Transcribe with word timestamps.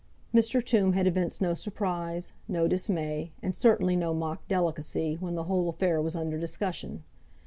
Mr. 0.33 0.65
Tombe 0.65 0.93
had 0.95 1.05
evinced 1.05 1.43
no 1.43 1.53
surprise, 1.53 2.33
no 2.47 2.67
dismay, 2.67 3.29
and 3.43 3.53
certainly 3.53 3.95
no 3.95 4.15
mock 4.15 4.41
delicacy, 4.47 5.15
when 5.19 5.35
the 5.35 5.43
whole 5.43 5.69
affair 5.69 6.01
was 6.01 6.15
under 6.15 6.39
discussion. 6.39 7.03